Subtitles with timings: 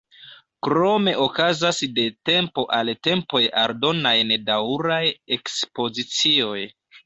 [0.67, 5.01] Krome okazas de tempo al tempoj aldonaj nedaŭraj
[5.41, 6.61] ekspozicioj.